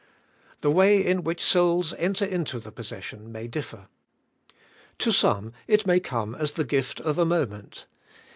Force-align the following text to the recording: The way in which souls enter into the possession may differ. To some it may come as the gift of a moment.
The 0.61 0.71
way 0.71 0.97
in 1.05 1.23
which 1.23 1.43
souls 1.45 1.93
enter 1.95 2.25
into 2.25 2.57
the 2.59 2.71
possession 2.71 3.31
may 3.31 3.47
differ. 3.47 3.87
To 4.97 5.11
some 5.11 5.53
it 5.67 5.85
may 5.85 5.99
come 5.99 6.33
as 6.33 6.53
the 6.53 6.63
gift 6.63 6.99
of 7.01 7.19
a 7.19 7.23
moment. 7.25 7.85